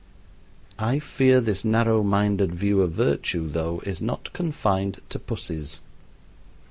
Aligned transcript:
I 0.79 0.97
fear 0.97 1.39
this 1.39 1.63
narrow 1.63 2.01
minded 2.01 2.55
view 2.55 2.81
of 2.81 2.91
virtue, 2.93 3.47
though, 3.47 3.81
is 3.85 4.01
not 4.01 4.33
confined 4.33 4.99
to 5.09 5.19
pussies. 5.19 5.79